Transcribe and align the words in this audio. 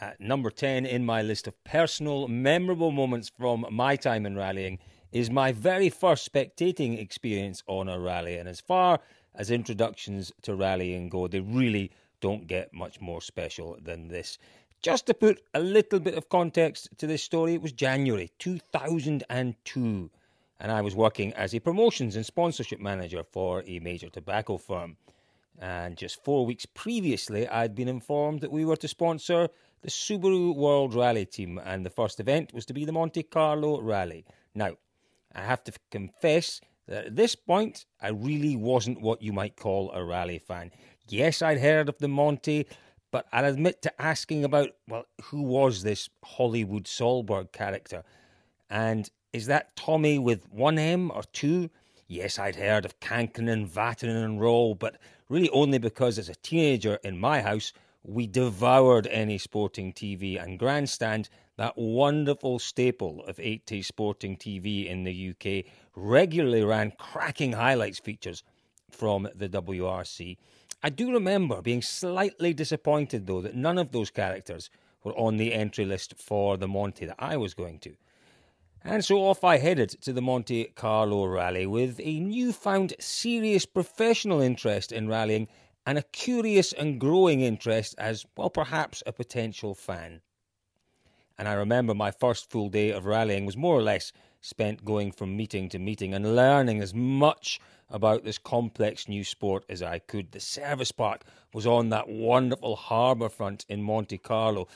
At 0.00 0.20
number 0.20 0.50
10 0.50 0.86
in 0.86 1.04
my 1.04 1.22
list 1.22 1.48
of 1.48 1.64
personal, 1.64 2.28
memorable 2.28 2.92
moments 2.92 3.32
from 3.36 3.66
my 3.68 3.96
time 3.96 4.26
in 4.26 4.36
rallying 4.36 4.78
is 5.10 5.28
my 5.28 5.50
very 5.50 5.90
first 5.90 6.32
spectating 6.32 7.00
experience 7.00 7.64
on 7.66 7.88
a 7.88 7.98
rally. 7.98 8.36
And 8.36 8.48
as 8.48 8.60
far 8.60 9.00
as 9.34 9.50
introductions 9.50 10.30
to 10.42 10.54
rallying 10.54 11.08
go, 11.08 11.26
they 11.26 11.40
really 11.40 11.90
don't 12.20 12.46
get 12.46 12.72
much 12.72 13.00
more 13.00 13.20
special 13.20 13.76
than 13.82 14.06
this. 14.06 14.38
Just 14.82 15.06
to 15.06 15.14
put 15.14 15.42
a 15.54 15.58
little 15.58 15.98
bit 15.98 16.14
of 16.14 16.28
context 16.28 16.90
to 16.98 17.08
this 17.08 17.24
story, 17.24 17.54
it 17.54 17.62
was 17.62 17.72
January 17.72 18.30
2002, 18.38 20.10
and 20.60 20.72
I 20.72 20.80
was 20.80 20.94
working 20.94 21.32
as 21.32 21.56
a 21.56 21.58
promotions 21.58 22.14
and 22.14 22.24
sponsorship 22.24 22.78
manager 22.78 23.24
for 23.24 23.64
a 23.66 23.80
major 23.80 24.10
tobacco 24.10 24.58
firm. 24.58 24.96
And 25.60 25.96
just 25.96 26.22
four 26.22 26.46
weeks 26.46 26.66
previously, 26.66 27.48
I'd 27.48 27.74
been 27.74 27.88
informed 27.88 28.42
that 28.42 28.52
we 28.52 28.64
were 28.64 28.76
to 28.76 28.86
sponsor 28.86 29.48
the 29.82 29.90
Subaru 29.90 30.54
World 30.54 30.94
Rally 30.94 31.26
team, 31.26 31.60
and 31.64 31.84
the 31.84 31.90
first 31.90 32.20
event 32.20 32.52
was 32.52 32.66
to 32.66 32.74
be 32.74 32.84
the 32.84 32.92
Monte 32.92 33.22
Carlo 33.24 33.80
Rally. 33.80 34.24
Now, 34.54 34.76
I 35.34 35.42
have 35.42 35.62
to 35.64 35.72
confess 35.90 36.60
that 36.88 37.06
at 37.06 37.16
this 37.16 37.34
point, 37.34 37.84
I 38.00 38.08
really 38.08 38.56
wasn't 38.56 39.00
what 39.00 39.22
you 39.22 39.32
might 39.32 39.56
call 39.56 39.92
a 39.92 40.02
rally 40.04 40.38
fan. 40.38 40.72
Yes, 41.08 41.42
I'd 41.42 41.60
heard 41.60 41.88
of 41.88 41.98
the 41.98 42.08
Monte, 42.08 42.66
but 43.10 43.26
I'll 43.32 43.44
admit 43.44 43.82
to 43.82 44.02
asking 44.02 44.44
about, 44.44 44.70
well, 44.88 45.04
who 45.24 45.42
was 45.42 45.82
this 45.82 46.08
Hollywood 46.24 46.84
Solberg 46.84 47.52
character? 47.52 48.04
And 48.70 49.08
is 49.32 49.46
that 49.46 49.76
Tommy 49.76 50.18
with 50.18 50.50
one 50.50 50.78
M 50.78 51.10
or 51.14 51.22
two? 51.32 51.70
Yes, 52.06 52.38
I'd 52.38 52.56
heard 52.56 52.84
of 52.84 52.98
Kankkunen, 53.00 53.68
Vatanen, 53.68 54.24
and 54.24 54.40
Röhrl, 54.40 54.78
but 54.78 54.96
really 55.28 55.50
only 55.50 55.78
because 55.78 56.18
as 56.18 56.30
a 56.30 56.34
teenager 56.36 56.98
in 57.04 57.18
my 57.18 57.42
house, 57.42 57.72
we 58.02 58.26
devoured 58.26 59.06
any 59.08 59.38
sporting 59.38 59.92
TV 59.92 60.42
and 60.42 60.58
Grandstand, 60.58 61.28
that 61.56 61.76
wonderful 61.76 62.58
staple 62.58 63.24
of 63.26 63.36
80s 63.36 63.84
sporting 63.84 64.36
TV 64.36 64.86
in 64.86 65.04
the 65.04 65.30
UK, 65.30 65.72
regularly 65.94 66.62
ran 66.62 66.92
cracking 66.98 67.52
highlights 67.52 67.98
features 67.98 68.42
from 68.90 69.28
the 69.34 69.48
WRC. 69.48 70.36
I 70.82 70.90
do 70.90 71.12
remember 71.12 71.60
being 71.60 71.82
slightly 71.82 72.54
disappointed, 72.54 73.26
though, 73.26 73.40
that 73.40 73.56
none 73.56 73.78
of 73.78 73.90
those 73.90 74.10
characters 74.10 74.70
were 75.02 75.16
on 75.18 75.36
the 75.36 75.52
entry 75.52 75.84
list 75.84 76.14
for 76.16 76.56
the 76.56 76.68
Monte 76.68 77.06
that 77.06 77.16
I 77.18 77.36
was 77.36 77.54
going 77.54 77.80
to. 77.80 77.96
And 78.84 79.04
so 79.04 79.18
off 79.18 79.42
I 79.42 79.58
headed 79.58 79.90
to 80.02 80.12
the 80.12 80.22
Monte 80.22 80.72
Carlo 80.76 81.26
rally 81.26 81.66
with 81.66 82.00
a 82.02 82.20
newfound 82.20 82.94
serious 83.00 83.66
professional 83.66 84.40
interest 84.40 84.92
in 84.92 85.08
rallying 85.08 85.48
and 85.88 85.96
a 85.96 86.02
curious 86.02 86.74
and 86.74 87.00
growing 87.00 87.40
interest 87.40 87.94
as, 87.96 88.26
well, 88.36 88.50
perhaps 88.50 89.02
a 89.06 89.12
potential 89.12 89.74
fan. 89.74 90.20
And 91.38 91.48
I 91.48 91.54
remember 91.54 91.94
my 91.94 92.10
first 92.10 92.50
full 92.50 92.68
day 92.68 92.90
of 92.90 93.06
rallying 93.06 93.46
was 93.46 93.56
more 93.56 93.74
or 93.74 93.80
less 93.80 94.12
spent 94.42 94.84
going 94.84 95.12
from 95.12 95.34
meeting 95.34 95.70
to 95.70 95.78
meeting 95.78 96.12
and 96.12 96.36
learning 96.36 96.82
as 96.82 96.92
much 96.92 97.58
about 97.88 98.22
this 98.22 98.36
complex 98.36 99.08
new 99.08 99.24
sport 99.24 99.64
as 99.70 99.82
I 99.82 99.98
could. 99.98 100.32
The 100.32 100.40
service 100.40 100.92
park 100.92 101.24
was 101.54 101.66
on 101.66 101.88
that 101.88 102.06
wonderful 102.06 102.76
harbour 102.76 103.30
front 103.30 103.64
in 103.70 103.82
Monte 103.82 104.18
Carlo, 104.18 104.68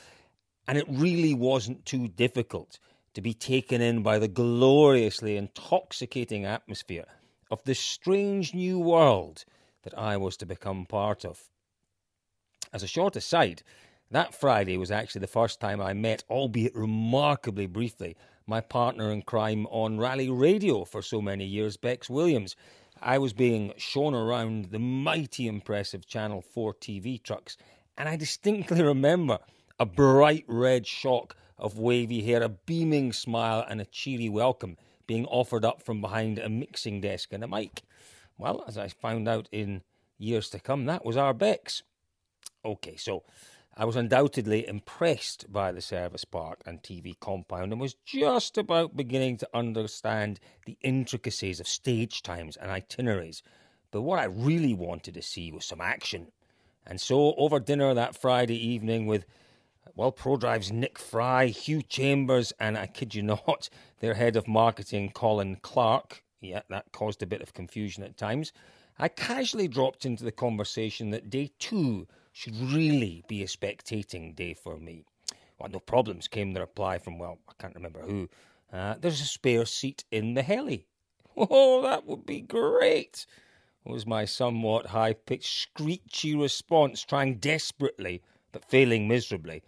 and 0.67 0.79
it 0.79 0.85
really 0.89 1.35
wasn't 1.35 1.85
too 1.85 2.07
difficult 2.07 2.79
to 3.13 3.21
be 3.21 3.35
taken 3.35 3.81
in 3.81 4.01
by 4.01 4.17
the 4.17 4.27
gloriously 4.27 5.37
intoxicating 5.37 6.43
atmosphere 6.43 7.05
of 7.51 7.63
this 7.65 7.79
strange 7.79 8.55
new 8.55 8.79
world 8.79 9.45
that 9.83 9.97
I 9.97 10.17
was 10.17 10.37
to 10.37 10.45
become 10.45 10.85
part 10.85 11.23
of. 11.23 11.49
As 12.73 12.83
a 12.83 12.87
short 12.87 13.15
aside, 13.15 13.61
that 14.11 14.33
Friday 14.33 14.77
was 14.77 14.91
actually 14.91 15.21
the 15.21 15.27
first 15.27 15.59
time 15.59 15.81
I 15.81 15.93
met, 15.93 16.23
albeit 16.29 16.75
remarkably 16.75 17.67
briefly, 17.67 18.15
my 18.45 18.61
partner 18.61 19.11
in 19.11 19.21
crime 19.21 19.65
on 19.67 19.99
Rally 19.99 20.29
Radio 20.29 20.83
for 20.83 21.01
so 21.01 21.21
many 21.21 21.45
years, 21.45 21.77
Becs 21.77 22.09
Williams. 22.09 22.55
I 23.01 23.17
was 23.17 23.33
being 23.33 23.73
shown 23.77 24.13
around 24.13 24.65
the 24.65 24.79
mighty 24.79 25.47
impressive 25.47 26.05
Channel 26.05 26.41
4 26.41 26.73
TV 26.75 27.21
trucks, 27.21 27.57
and 27.97 28.07
I 28.09 28.15
distinctly 28.15 28.81
remember 28.81 29.39
a 29.79 29.85
bright 29.85 30.45
red 30.47 30.85
shock 30.87 31.35
of 31.57 31.77
wavy 31.77 32.21
hair, 32.23 32.43
a 32.43 32.49
beaming 32.49 33.13
smile, 33.13 33.65
and 33.67 33.81
a 33.81 33.85
cheery 33.85 34.29
welcome 34.29 34.77
being 35.07 35.25
offered 35.25 35.65
up 35.65 35.81
from 35.81 36.01
behind 36.01 36.39
a 36.39 36.49
mixing 36.49 37.01
desk 37.01 37.33
and 37.33 37.43
a 37.43 37.47
mic. 37.47 37.81
Well, 38.37 38.63
as 38.67 38.77
I 38.77 38.87
found 38.87 39.27
out 39.27 39.47
in 39.51 39.83
years 40.17 40.49
to 40.51 40.59
come, 40.59 40.85
that 40.85 41.05
was 41.05 41.17
our 41.17 41.33
Becs. 41.33 41.83
Okay, 42.65 42.95
so 42.95 43.23
I 43.75 43.85
was 43.85 43.95
undoubtedly 43.95 44.67
impressed 44.67 45.51
by 45.51 45.71
the 45.71 45.81
service 45.81 46.25
park 46.25 46.61
and 46.65 46.83
TV 46.83 47.19
compound 47.19 47.71
and 47.71 47.81
was 47.81 47.95
just 48.05 48.57
about 48.57 48.95
beginning 48.95 49.37
to 49.37 49.49
understand 49.53 50.39
the 50.65 50.77
intricacies 50.81 51.59
of 51.59 51.67
stage 51.67 52.21
times 52.21 52.55
and 52.55 52.69
itineraries. 52.69 53.41
But 53.89 54.01
what 54.01 54.19
I 54.19 54.25
really 54.25 54.73
wanted 54.73 55.15
to 55.15 55.21
see 55.21 55.51
was 55.51 55.65
some 55.65 55.81
action. 55.81 56.31
And 56.85 57.01
so, 57.01 57.33
over 57.35 57.59
dinner 57.59 57.93
that 57.93 58.15
Friday 58.15 58.57
evening 58.57 59.07
with, 59.07 59.25
well, 59.95 60.11
ProDrive's 60.11 60.71
Nick 60.71 60.99
Fry, 60.99 61.47
Hugh 61.47 61.81
Chambers, 61.81 62.53
and 62.59 62.77
I 62.77 62.87
kid 62.87 63.15
you 63.15 63.23
not, 63.23 63.69
their 63.99 64.15
head 64.15 64.35
of 64.35 64.47
marketing, 64.47 65.11
Colin 65.13 65.57
Clark, 65.61 66.23
yeah, 66.43 66.61
that 66.69 66.91
caused 66.91 67.23
a 67.23 67.27
bit 67.27 67.41
of 67.41 67.53
confusion 67.53 68.03
at 68.03 68.17
times, 68.17 68.51
I 68.99 69.07
casually 69.07 69.67
dropped 69.67 70.05
into 70.05 70.23
the 70.23 70.31
conversation 70.31 71.09
that 71.09 71.29
day 71.29 71.51
two 71.57 72.07
should 72.31 72.55
really 72.55 73.23
be 73.27 73.41
a 73.41 73.47
spectating 73.47 74.35
day 74.35 74.53
for 74.53 74.77
me. 74.77 75.05
Well, 75.59 75.69
no 75.69 75.79
problems, 75.79 76.27
came 76.27 76.51
the 76.51 76.59
reply 76.59 76.97
from, 76.97 77.17
well, 77.17 77.39
I 77.47 77.53
can't 77.59 77.75
remember 77.75 78.01
who. 78.01 78.29
Uh, 78.71 78.95
there's 78.99 79.21
a 79.21 79.25
spare 79.25 79.65
seat 79.65 80.03
in 80.11 80.33
the 80.33 80.41
heli. 80.41 80.87
Oh, 81.37 81.81
that 81.81 82.05
would 82.05 82.25
be 82.25 82.41
great, 82.41 83.25
was 83.85 84.05
my 84.05 84.25
somewhat 84.25 84.87
high 84.87 85.13
pitched, 85.13 85.61
screechy 85.61 86.35
response, 86.35 87.03
trying 87.03 87.35
desperately, 87.35 88.21
but 88.51 88.65
failing 88.65 89.07
miserably, 89.07 89.63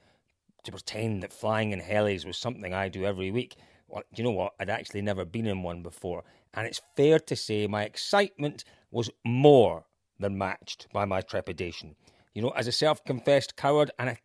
to 0.64 0.72
pretend 0.72 1.24
that 1.24 1.34
flying 1.34 1.72
in 1.72 1.82
helis 1.82 2.26
was 2.26 2.38
something 2.38 2.74
I 2.74 2.90
do 2.90 3.06
every 3.06 3.32
week. 3.32 3.56
Well, 3.88 4.04
you 4.16 4.24
know 4.24 4.32
what? 4.32 4.54
I'd 4.60 4.70
actually 4.70 5.02
never 5.02 5.26
been 5.26 5.46
in 5.46 5.64
one 5.64 5.84
before, 5.84 6.24
and 6.54 6.66
it's 6.66 6.82
fair 6.96 7.20
to 7.20 7.36
say 7.36 7.68
my 7.68 7.84
excitement 7.84 8.64
was 8.92 9.10
more 9.26 9.86
than 10.20 10.38
matched 10.38 10.88
by 10.94 11.06
my 11.06 11.22
trepidation 11.22 11.96
you 12.36 12.42
know, 12.42 12.50
as 12.50 12.68
a 12.68 12.72
self 12.72 13.04
confessed 13.04 13.56
coward 13.56 13.90
and 13.98 14.10
a, 14.10 14.18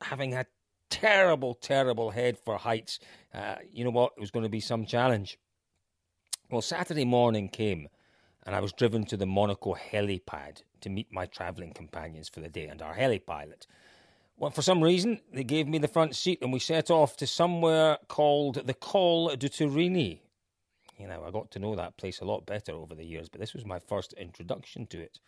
having 0.00 0.34
a 0.34 0.46
terrible, 0.90 1.54
terrible 1.54 2.10
head 2.10 2.38
for 2.44 2.56
heights, 2.56 2.98
uh, 3.32 3.56
you 3.70 3.84
know 3.84 3.90
what? 3.90 4.12
It 4.16 4.20
was 4.20 4.32
going 4.32 4.42
to 4.42 4.48
be 4.48 4.60
some 4.60 4.86
challenge. 4.86 5.38
Well, 6.50 6.62
Saturday 6.62 7.04
morning 7.04 7.48
came 7.48 7.88
and 8.44 8.56
I 8.56 8.60
was 8.60 8.72
driven 8.72 9.04
to 9.06 9.16
the 9.16 9.26
Monaco 9.26 9.74
helipad 9.74 10.62
to 10.80 10.90
meet 10.90 11.12
my 11.12 11.26
travelling 11.26 11.72
companions 11.72 12.28
for 12.28 12.40
the 12.40 12.48
day 12.48 12.66
and 12.66 12.82
our 12.82 12.94
heli 12.94 13.20
pilot. 13.20 13.66
Well, 14.36 14.50
for 14.50 14.62
some 14.62 14.82
reason, 14.82 15.20
they 15.32 15.44
gave 15.44 15.68
me 15.68 15.78
the 15.78 15.88
front 15.88 16.16
seat 16.16 16.40
and 16.42 16.52
we 16.52 16.58
set 16.58 16.90
off 16.90 17.16
to 17.18 17.26
somewhere 17.26 17.98
called 18.08 18.66
the 18.66 18.74
Col 18.74 19.36
du 19.36 19.48
Turini. 19.48 20.20
You 20.98 21.06
know, 21.06 21.24
I 21.26 21.30
got 21.30 21.50
to 21.52 21.58
know 21.58 21.76
that 21.76 21.96
place 21.96 22.20
a 22.20 22.24
lot 22.24 22.46
better 22.46 22.72
over 22.72 22.94
the 22.94 23.04
years, 23.04 23.28
but 23.28 23.40
this 23.40 23.54
was 23.54 23.64
my 23.64 23.78
first 23.78 24.12
introduction 24.14 24.86
to 24.86 25.00
it. 25.00 25.20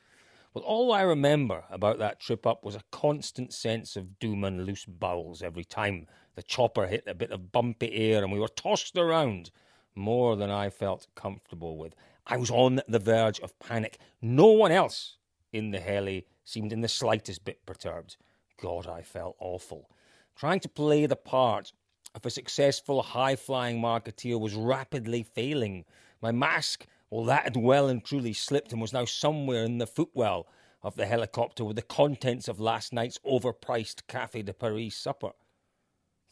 Well, 0.52 0.64
all 0.64 0.92
I 0.92 1.02
remember 1.02 1.64
about 1.70 1.98
that 1.98 2.20
trip 2.20 2.46
up 2.46 2.64
was 2.64 2.76
a 2.76 2.82
constant 2.92 3.52
sense 3.52 3.96
of 3.96 4.18
doom 4.20 4.44
and 4.44 4.64
loose 4.64 4.84
bowels 4.84 5.42
every 5.42 5.64
time 5.64 6.06
the 6.36 6.42
chopper 6.42 6.86
hit 6.86 7.04
a 7.06 7.14
bit 7.14 7.32
of 7.32 7.50
bumpy 7.50 7.92
air 7.92 8.22
and 8.22 8.32
we 8.32 8.38
were 8.38 8.48
tossed 8.48 8.96
around 8.96 9.50
more 9.94 10.36
than 10.36 10.50
I 10.50 10.70
felt 10.70 11.08
comfortable 11.14 11.76
with. 11.76 11.94
I 12.26 12.36
was 12.36 12.50
on 12.50 12.80
the 12.88 12.98
verge 12.98 13.40
of 13.40 13.58
panic. 13.58 13.98
No 14.22 14.46
one 14.46 14.72
else 14.72 15.16
in 15.52 15.70
the 15.72 15.80
heli 15.80 16.26
seemed 16.44 16.72
in 16.72 16.80
the 16.80 16.88
slightest 16.88 17.44
bit 17.44 17.64
perturbed. 17.66 18.16
God, 18.60 18.86
I 18.86 19.02
felt 19.02 19.36
awful. 19.38 19.90
Trying 20.36 20.60
to 20.60 20.68
play 20.68 21.06
the 21.06 21.16
part 21.16 21.72
of 22.14 22.24
a 22.24 22.30
successful 22.30 23.02
high 23.02 23.36
flying 23.36 23.80
marketeer 23.80 24.38
was 24.38 24.54
rapidly 24.54 25.22
failing. 25.22 25.84
My 26.20 26.32
mask 26.32 26.86
well, 27.14 27.26
that 27.26 27.44
had 27.44 27.56
well 27.56 27.86
and 27.88 28.04
truly 28.04 28.32
slipped 28.32 28.72
and 28.72 28.80
was 28.80 28.92
now 28.92 29.04
somewhere 29.04 29.62
in 29.62 29.78
the 29.78 29.86
footwell 29.86 30.48
of 30.82 30.96
the 30.96 31.06
helicopter 31.06 31.64
with 31.64 31.76
the 31.76 31.82
contents 31.82 32.48
of 32.48 32.58
last 32.58 32.92
night's 32.92 33.20
overpriced 33.24 34.02
Café 34.08 34.44
de 34.44 34.52
Paris 34.52 34.96
supper. 34.96 35.30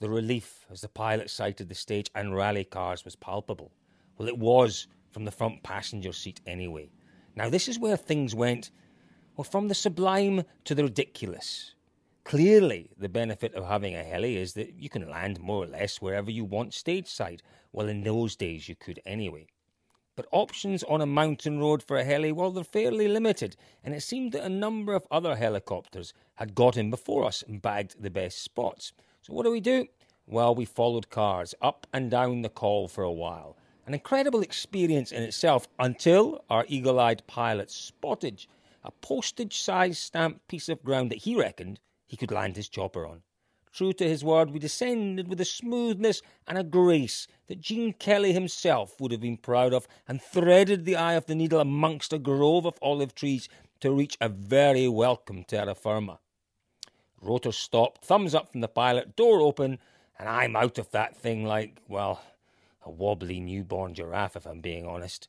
The 0.00 0.08
relief 0.08 0.66
as 0.72 0.80
the 0.80 0.88
pilot 0.88 1.30
sighted 1.30 1.68
the 1.68 1.76
stage 1.76 2.10
and 2.16 2.34
rally 2.34 2.64
cars 2.64 3.04
was 3.04 3.14
palpable. 3.14 3.70
Well, 4.18 4.26
it 4.26 4.36
was 4.36 4.88
from 5.12 5.24
the 5.24 5.30
front 5.30 5.62
passenger 5.62 6.12
seat 6.12 6.40
anyway. 6.48 6.90
Now, 7.36 7.48
this 7.48 7.68
is 7.68 7.78
where 7.78 7.96
things 7.96 8.34
went, 8.34 8.72
well, 9.36 9.44
from 9.44 9.68
the 9.68 9.76
sublime 9.76 10.42
to 10.64 10.74
the 10.74 10.82
ridiculous. 10.82 11.76
Clearly, 12.24 12.90
the 12.96 13.08
benefit 13.08 13.54
of 13.54 13.66
having 13.66 13.96
a 13.96 14.04
heli 14.04 14.36
is 14.36 14.54
that 14.54 14.74
you 14.74 14.88
can 14.88 15.10
land 15.10 15.40
more 15.40 15.64
or 15.64 15.66
less 15.66 16.00
wherever 16.00 16.30
you 16.30 16.44
want 16.44 16.72
stage 16.72 17.08
side. 17.08 17.42
Well, 17.72 17.88
in 17.88 18.04
those 18.04 18.36
days, 18.36 18.68
you 18.68 18.76
could 18.76 19.00
anyway. 19.04 19.48
But 20.14 20.28
options 20.30 20.82
on 20.84 21.00
a 21.00 21.06
mountain 21.06 21.58
road 21.58 21.82
for 21.82 21.96
a 21.96 22.04
heli, 22.04 22.32
well, 22.32 22.50
they're 22.50 22.64
fairly 22.64 23.08
limited, 23.08 23.56
and 23.82 23.94
it 23.94 24.02
seemed 24.02 24.32
that 24.32 24.44
a 24.44 24.48
number 24.48 24.94
of 24.94 25.06
other 25.10 25.36
helicopters 25.36 26.14
had 26.36 26.54
got 26.54 26.76
in 26.76 26.90
before 26.90 27.24
us 27.24 27.42
and 27.42 27.60
bagged 27.60 28.00
the 28.00 28.10
best 28.10 28.42
spots. 28.42 28.92
So 29.22 29.32
what 29.32 29.44
do 29.44 29.50
we 29.50 29.60
do? 29.60 29.86
Well, 30.26 30.54
we 30.54 30.64
followed 30.64 31.10
cars 31.10 31.54
up 31.60 31.86
and 31.92 32.10
down 32.10 32.42
the 32.42 32.48
col 32.48 32.88
for 32.88 33.04
a 33.04 33.12
while. 33.12 33.56
An 33.86 33.94
incredible 33.94 34.42
experience 34.42 35.12
in 35.12 35.22
itself 35.22 35.66
until 35.78 36.44
our 36.48 36.66
eagle 36.68 37.00
eyed 37.00 37.26
pilot 37.26 37.70
spotted 37.70 38.46
a 38.84 38.90
postage 38.90 39.58
size 39.58 39.98
stamped 39.98 40.46
piece 40.46 40.68
of 40.68 40.84
ground 40.84 41.10
that 41.10 41.22
he 41.22 41.34
reckoned 41.34 41.80
he 42.12 42.16
could 42.18 42.30
land 42.30 42.56
his 42.56 42.68
chopper 42.68 43.06
on. 43.06 43.22
True 43.72 43.94
to 43.94 44.06
his 44.06 44.22
word, 44.22 44.50
we 44.50 44.58
descended 44.58 45.28
with 45.28 45.40
a 45.40 45.46
smoothness 45.46 46.20
and 46.46 46.58
a 46.58 46.62
grace 46.62 47.26
that 47.46 47.62
Gene 47.62 47.94
Kelly 47.94 48.34
himself 48.34 49.00
would 49.00 49.12
have 49.12 49.22
been 49.22 49.38
proud 49.38 49.72
of, 49.72 49.88
and 50.06 50.20
threaded 50.20 50.84
the 50.84 50.94
eye 50.94 51.14
of 51.14 51.24
the 51.24 51.34
needle 51.34 51.58
amongst 51.58 52.12
a 52.12 52.18
grove 52.18 52.66
of 52.66 52.78
olive 52.82 53.14
trees 53.14 53.48
to 53.80 53.90
reach 53.90 54.18
a 54.20 54.28
very 54.28 54.86
welcome 54.88 55.42
terra 55.42 55.74
firma. 55.74 56.18
Rotor 57.22 57.50
stopped, 57.50 58.04
thumbs 58.04 58.34
up 58.34 58.52
from 58.52 58.60
the 58.60 58.68
pilot, 58.68 59.16
door 59.16 59.40
open, 59.40 59.78
and 60.18 60.28
I'm 60.28 60.54
out 60.54 60.76
of 60.76 60.90
that 60.90 61.16
thing 61.16 61.46
like, 61.46 61.78
well, 61.88 62.20
a 62.84 62.90
wobbly 62.90 63.40
newborn 63.40 63.94
giraffe, 63.94 64.36
if 64.36 64.44
I'm 64.44 64.60
being 64.60 64.86
honest. 64.86 65.28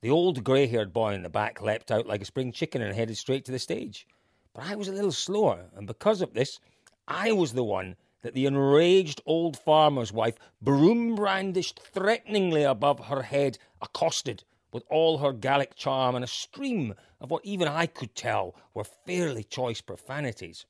The 0.00 0.08
old 0.08 0.42
grey 0.42 0.68
haired 0.68 0.94
boy 0.94 1.12
in 1.12 1.22
the 1.22 1.28
back 1.28 1.60
leapt 1.60 1.90
out 1.90 2.06
like 2.06 2.22
a 2.22 2.24
spring 2.24 2.50
chicken 2.50 2.80
and 2.80 2.94
headed 2.94 3.18
straight 3.18 3.44
to 3.44 3.52
the 3.52 3.58
stage. 3.58 4.06
But 4.54 4.66
I 4.66 4.76
was 4.76 4.86
a 4.86 4.92
little 4.92 5.12
slower, 5.12 5.66
and 5.74 5.86
because 5.86 6.20
of 6.20 6.32
this, 6.32 6.60
I 7.08 7.32
was 7.32 7.52
the 7.52 7.64
one 7.64 7.96
that 8.22 8.34
the 8.34 8.46
enraged 8.46 9.20
old 9.26 9.58
farmer's 9.58 10.12
wife, 10.12 10.38
broom 10.62 11.16
brandished 11.16 11.80
threateningly 11.92 12.62
above 12.62 13.06
her 13.06 13.22
head, 13.22 13.58
accosted 13.82 14.44
with 14.72 14.84
all 14.88 15.18
her 15.18 15.32
Gallic 15.32 15.74
charm 15.74 16.14
and 16.14 16.24
a 16.24 16.28
stream 16.28 16.94
of 17.20 17.30
what 17.30 17.44
even 17.44 17.68
I 17.68 17.86
could 17.86 18.14
tell 18.14 18.54
were 18.72 18.84
fairly 18.84 19.44
choice 19.44 19.80
profanities. 19.80 20.66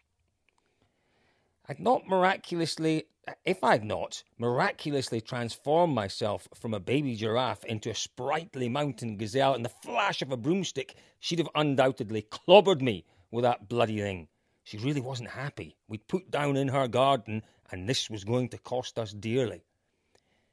I'd 1.69 1.81
not 1.81 2.07
miraculously, 2.07 3.05
if 3.45 3.63
I'd 3.63 3.85
not 3.85 4.23
miraculously 4.39 5.21
transformed 5.21 5.95
myself 5.95 6.49
from 6.55 6.75
a 6.75 6.81
baby 6.81 7.17
giraffe 7.17 7.65
into 7.65 7.91
a 7.91 7.95
sprightly 7.95 8.69
mountain 8.69 9.17
gazelle 9.17 9.55
in 9.55 9.63
the 9.63 9.69
flash 9.69 10.23
of 10.23 10.33
a 10.33 10.37
broomstick, 10.37 10.95
she'd 11.21 11.39
have 11.39 11.49
undoubtedly 11.55 12.23
clobbered 12.23 12.83
me 12.83 13.05
with 13.35 13.43
that 13.43 13.69
bloody 13.69 13.99
thing. 13.99 14.29
She 14.63 14.79
really 14.79 15.01
wasn't 15.01 15.31
happy. 15.31 15.77
We'd 15.89 16.09
put 16.09 16.31
down 16.31 16.57
in 16.57 16.69
her 16.69 16.89
garden, 16.89 17.43
and 17.71 17.89
this 17.89 18.09
was 18.09 18.25
going 18.25 18.49
to 18.51 18.59
cost 18.59 18.99
us 18.99 19.13
dearly. 19.13 19.65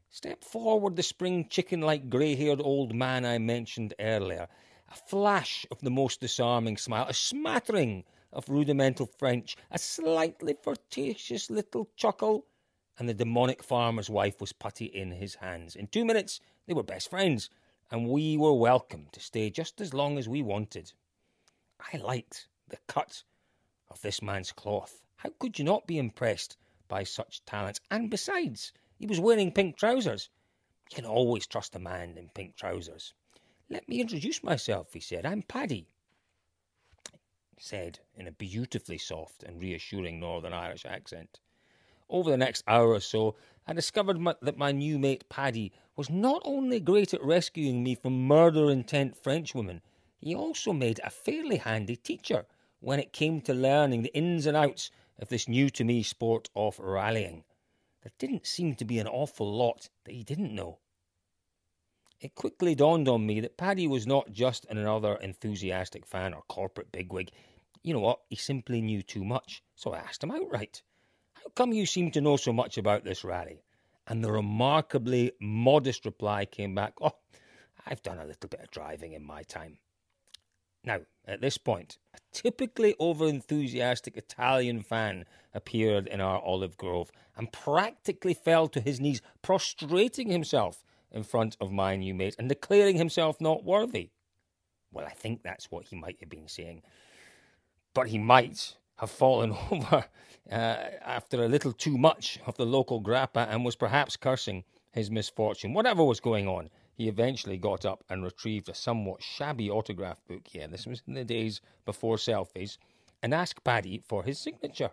Step 0.10 0.44
forward 0.44 0.95
the 0.95 1.04
spring 1.04 1.48
chicken 1.48 1.80
like 1.80 2.10
grey 2.10 2.36
haired 2.36 2.60
old 2.60 2.94
man 2.94 3.24
I 3.24 3.38
mentioned 3.38 3.94
earlier. 4.00 4.50
A 4.92 4.95
flash 4.95 5.66
of 5.72 5.80
the 5.80 5.92
most 5.92 6.19
disarming 6.19 6.75
smile, 6.75 7.06
a 7.07 7.13
smattering 7.13 8.04
of 8.33 8.50
rudimental 8.50 9.06
French, 9.06 9.56
a 9.69 9.78
slightly 9.78 10.56
flirtatious 10.62 11.50
little 11.50 11.88
chuckle, 11.95 12.45
and 12.98 13.07
the 13.07 13.13
demonic 13.13 13.63
farmer's 13.63 14.10
wife 14.10 14.42
was 14.42 14.51
putty 14.54 14.86
in 14.86 15.12
his 15.12 15.36
hands. 15.36 15.75
In 15.75 15.88
two 15.88 16.04
minutes, 16.04 16.42
they 16.66 16.74
were 16.74 16.83
best 16.83 17.10
friends, 17.10 17.50
and 17.89 18.10
we 18.10 18.36
were 18.38 18.54
welcome 18.54 19.07
to 19.12 19.19
stay 19.19 19.50
just 19.50 19.80
as 19.80 19.94
long 19.94 20.18
as 20.18 20.28
we 20.28 20.42
wanted. 20.42 20.92
I 21.94 21.98
liked 21.98 22.48
the 22.71 22.79
cut 22.88 23.23
of 23.89 24.01
this 24.01 24.21
man's 24.21 24.51
cloth. 24.51 25.01
How 25.18 25.29
could 25.38 25.59
you 25.59 25.65
not 25.65 25.85
be 25.85 26.00
impressed 26.00 26.57
by 26.88 27.03
such 27.03 27.45
talent? 27.45 27.79
And 27.91 28.09
besides, 28.09 28.73
he 28.97 29.06
was 29.06 29.19
wearing 29.19 29.51
pink 29.51 29.77
trousers. 29.77 30.29
You 30.89 30.95
can 30.95 31.06
always 31.06 31.45
trust 31.45 31.75
a 31.75 31.79
man 31.79 32.18
in 32.18 32.29
pink 32.29 32.56
trousers. 32.56 33.13
Let 33.69 33.88
me 33.88 34.01
introduce 34.01 34.44
myself, 34.44 34.94
he 34.94 35.00
said. 35.00 35.25
I'm 35.25 35.41
Paddy 35.41 35.88
said 37.57 38.00
in 38.15 38.27
a 38.27 38.31
beautifully 38.31 38.97
soft 38.97 39.44
and 39.44 39.62
reassuring 39.62 40.19
Northern 40.19 40.53
Irish 40.53 40.85
accent. 40.85 41.39
Over 42.09 42.31
the 42.31 42.38
next 42.38 42.63
hour 42.68 42.89
or 42.89 43.00
so, 43.00 43.35
I 43.68 43.73
discovered 43.73 44.19
my, 44.19 44.35
that 44.41 44.57
my 44.57 44.71
new 44.71 44.97
mate 44.97 45.29
Paddy 45.29 45.71
was 45.95 46.09
not 46.09 46.41
only 46.44 46.79
great 46.79 47.13
at 47.13 47.23
rescuing 47.23 47.83
me 47.83 47.95
from 47.95 48.27
murder 48.27 48.71
intent 48.71 49.15
Frenchwomen, 49.15 49.81
he 50.18 50.33
also 50.33 50.73
made 50.73 51.00
a 51.03 51.09
fairly 51.09 51.57
handy 51.57 51.95
teacher 51.95 52.45
when 52.81 53.00
it 53.00 53.13
came 53.13 53.39
to 53.39 53.54
learning 53.54 54.01
the 54.01 54.13
ins 54.16 54.45
and 54.45 54.57
outs 54.57 54.89
of 55.19 55.30
this 55.30 55.48
new 55.48 55.69
to 55.69 55.83
me 55.83 56.01
sport 56.01 56.50
of 56.56 56.80
rallying. 56.80 57.44
There 58.01 58.12
didn't 58.18 58.48
seem 58.48 58.75
to 58.75 58.86
be 58.86 58.98
an 58.98 59.07
awful 59.07 59.56
lot 59.56 59.89
that 60.04 60.13
he 60.13 60.24
didn't 60.24 60.56
know. 60.56 60.80
It 62.19 62.33
quickly 62.33 62.74
dawned 62.74 63.07
on 63.07 63.25
me 63.25 63.39
that 63.39 63.57
Paddy 63.57 63.88
was 63.88 64.07
not 64.07 64.31
just 64.31 64.66
another 64.66 65.16
enthusiastic 65.16 66.07
fan 66.07 66.33
or 66.33 66.42
corporate 66.48 66.92
bigwig. 66.92 67.31
You 67.83 67.94
know 67.94 68.00
what? 68.00 68.22
He 68.30 68.36
simply 68.36 68.81
knew 68.81 69.04
too 69.04 69.24
much. 69.24 69.63
So 69.75 69.94
I 69.94 70.00
asked 70.00 70.24
him 70.24 70.31
outright, 70.31 70.81
How 71.33 71.50
come 71.56 71.74
you 71.74 71.86
seem 71.86 72.10
to 72.12 72.22
know 72.22 72.38
so 72.38 72.51
much 72.51 72.78
about 72.78 73.04
this 73.04 73.24
rally? 73.24 73.63
And 74.07 74.24
the 74.24 74.31
remarkably 74.31 75.33
modest 75.39 76.06
reply 76.06 76.45
came 76.45 76.74
back, 76.74 76.94
Oh, 77.00 77.18
I've 77.86 78.01
done 78.01 78.19
a 78.19 78.25
little 78.25 78.50
bit 78.50 78.62
of 78.62 78.72
driving 78.72 79.13
in 79.13 79.24
my 79.24 79.44
time. 79.44 79.78
Now, 80.83 81.01
at 81.25 81.42
this 81.42 81.57
point, 81.57 81.98
a 82.13 82.18
typically 82.31 82.95
over 83.00 83.28
enthusiastic 83.28 84.18
Italian 84.18 84.81
fan 84.81 85.25
appeared 85.54 86.07
in 86.07 86.19
our 86.19 86.42
olive 86.42 86.78
grove 86.78 87.12
and 87.38 87.51
practically 87.51 88.33
fell 88.33 88.68
to 88.69 88.81
his 88.81 89.00
knees, 89.00 89.22
prostrating 89.42 90.30
himself 90.30 90.83
in 91.12 91.24
front 91.24 91.57
of 91.60 91.72
my 91.72 91.95
new 91.95 92.13
mate 92.13 92.36
and 92.39 92.50
declaring 92.50 92.98
himself 92.98 93.39
not 93.39 93.63
worthy. 93.63 94.10
Well, 94.92 95.06
I 95.06 95.12
think 95.12 95.44
that's 95.44 95.69
what 95.69 95.88
he 95.88 95.95
might 95.95 96.18
have 96.19 96.30
been 96.30 96.48
saying. 96.48 96.81
But 97.94 98.07
he 98.07 98.18
might 98.18 98.75
have 98.98 99.12
fallen 99.12 99.56
over 99.72 100.06
uh, 100.51 100.54
after 100.54 101.44
a 101.44 101.48
little 101.48 101.74
too 101.74 101.98
much 101.98 102.39
of 102.45 102.57
the 102.57 102.66
local 102.66 103.01
grappa 103.01 103.48
and 103.50 103.63
was 103.63 103.75
perhaps 103.75 104.18
cursing 104.18 104.63
his 104.92 105.12
misfortune. 105.12 105.74
Whatever 105.74 106.04
was 106.04 106.19
going 106.19 106.48
on, 106.48 106.69
he 107.01 107.07
eventually 107.07 107.57
got 107.57 107.83
up 107.83 108.03
and 108.12 108.24
retrieved 108.24 108.69
a 108.69 108.75
somewhat 108.75 109.24
shabby 109.24 109.71
autograph 109.71 110.24
book. 110.27 110.53
Yeah, 110.53 110.68
this 110.68 110.86
was 110.86 111.01
in 111.07 111.15
the 111.15 111.25
days 111.25 111.59
before 111.83 112.18
selfies, 112.18 112.77
and 113.24 113.33
asked 113.33 113.63
Paddy 113.63 114.03
for 114.07 114.21
his 114.21 114.38
signature. 114.38 114.92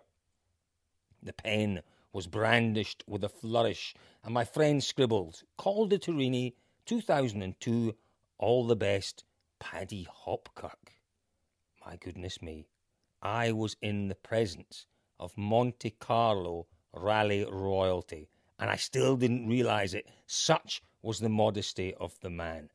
The 1.21 1.33
pen 1.33 1.83
was 2.11 2.25
brandished 2.25 3.03
with 3.05 3.23
a 3.23 3.29
flourish, 3.29 3.93
and 4.23 4.33
my 4.33 4.43
friend 4.43 4.83
scribbled, 4.83 5.43
Col 5.55 5.85
de 5.85 5.99
Turini, 5.99 6.55
2002, 6.87 7.95
all 8.39 8.65
the 8.65 8.75
best, 8.75 9.23
Paddy 9.59 10.07
Hopkirk. 10.25 10.95
My 11.85 11.95
goodness 11.97 12.41
me, 12.41 12.69
I 13.21 13.51
was 13.51 13.77
in 13.83 14.07
the 14.07 14.15
presence 14.15 14.87
of 15.19 15.37
Monte 15.37 15.91
Carlo 15.99 16.65
rally 16.91 17.45
royalty, 17.47 18.29
and 18.59 18.69
I 18.69 18.75
still 18.75 19.15
didn't 19.15 19.47
realize 19.47 19.93
it. 19.93 20.05
Such 20.27 20.83
was 21.01 21.19
the 21.19 21.29
modesty 21.29 21.93
of 21.95 22.19
the 22.19 22.29
man. 22.29 22.69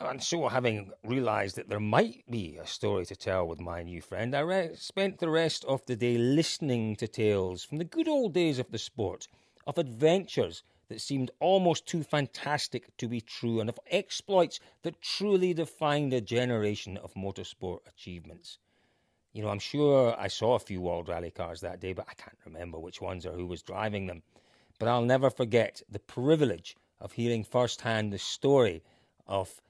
And 0.00 0.22
so, 0.22 0.48
having 0.48 0.92
realised 1.04 1.56
that 1.56 1.68
there 1.68 1.80
might 1.80 2.24
be 2.30 2.56
a 2.56 2.66
story 2.66 3.06
to 3.06 3.16
tell 3.16 3.46
with 3.46 3.60
my 3.60 3.82
new 3.82 4.02
friend, 4.02 4.34
I 4.34 4.40
re- 4.40 4.74
spent 4.74 5.18
the 5.18 5.30
rest 5.30 5.64
of 5.66 5.84
the 5.86 5.96
day 5.96 6.18
listening 6.18 6.96
to 6.96 7.08
tales 7.08 7.64
from 7.64 7.78
the 7.78 7.84
good 7.84 8.08
old 8.08 8.34
days 8.34 8.58
of 8.58 8.70
the 8.70 8.78
sport, 8.78 9.28
of 9.66 9.78
adventures 9.78 10.62
that 10.88 11.00
seemed 11.00 11.30
almost 11.40 11.86
too 11.86 12.02
fantastic 12.02 12.94
to 12.98 13.08
be 13.08 13.20
true, 13.20 13.60
and 13.60 13.70
of 13.70 13.80
exploits 13.90 14.60
that 14.82 15.00
truly 15.00 15.54
defined 15.54 16.12
a 16.12 16.20
generation 16.20 16.96
of 16.98 17.14
motorsport 17.14 17.80
achievements. 17.86 18.58
You 19.32 19.42
know, 19.42 19.48
I'm 19.48 19.58
sure 19.58 20.14
I 20.18 20.28
saw 20.28 20.54
a 20.54 20.58
few 20.58 20.80
World 20.80 21.08
Rally 21.08 21.30
cars 21.30 21.60
that 21.62 21.80
day, 21.80 21.92
but 21.92 22.06
I 22.08 22.14
can't 22.14 22.38
remember 22.44 22.78
which 22.78 23.00
ones 23.00 23.26
or 23.26 23.32
who 23.32 23.46
was 23.46 23.62
driving 23.62 24.06
them. 24.06 24.22
But 24.78 24.88
I'll 24.88 25.04
never 25.04 25.30
forget 25.30 25.80
the 25.88 25.98
privilege 25.98 26.76
of 27.00 27.12
hearing 27.12 27.44
firsthand 27.44 28.12
the 28.12 28.18
story 28.18 28.82
of 29.26 29.62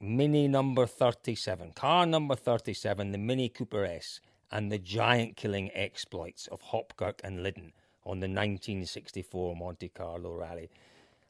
Mini 0.00 0.46
number 0.46 0.86
37, 0.86 1.72
car 1.72 2.06
number 2.06 2.36
37, 2.36 3.10
the 3.10 3.18
Mini 3.18 3.48
Cooper 3.48 3.84
S, 3.84 4.20
and 4.52 4.70
the 4.70 4.78
giant 4.78 5.36
killing 5.36 5.70
exploits 5.72 6.46
of 6.48 6.62
Hopkirk 6.62 7.20
and 7.24 7.42
Liddon 7.42 7.72
on 8.04 8.20
the 8.20 8.28
1964 8.28 9.56
Monte 9.56 9.88
Carlo 9.88 10.32
Rally. 10.32 10.70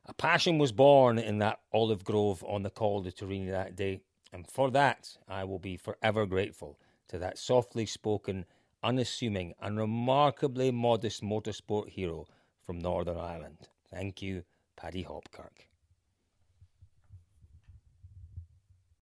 A 0.05 0.12
passion 0.12 0.59
was 0.59 0.73
born 0.73 1.19
in 1.19 1.38
that 1.38 1.61
olive 1.73 2.05
grove 2.05 2.45
on 2.47 2.64
the 2.64 2.71
Col 2.71 3.00
de 3.00 3.12
Turini 3.12 3.50
that 3.50 3.76
day, 3.76 4.00
and 4.31 4.47
for 4.47 4.71
that 4.73 5.17
I 5.26 5.45
will 5.45 5.59
be 5.59 5.79
forever 5.79 6.26
grateful 6.26 6.79
to 7.09 7.19
that 7.19 7.38
softly 7.38 7.87
spoken, 7.87 8.45
unassuming, 8.83 9.55
and 9.62 9.79
remarkably 9.79 10.71
modest 10.71 11.23
motorsport 11.23 11.88
hero 11.88 12.26
from 12.64 12.78
Northern 12.78 13.18
Ireland. 13.18 13.68
Thank 13.90 14.23
you, 14.23 14.44
Paddy 14.76 15.04
Hopkirk. 15.04 15.74